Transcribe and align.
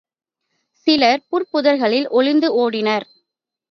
சிலர் 0.87 1.23
புற்புதர்களில் 1.29 2.09
ஒளிந்து 2.11 2.49
ஓடினர். 2.57 3.07